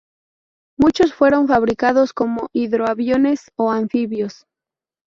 Muchos 0.79 1.13
fueron 1.13 1.47
fabricados 1.47 2.11
como 2.11 2.49
hidroaviones 2.53 3.51
o 3.55 3.69
anfibios. 3.71 4.47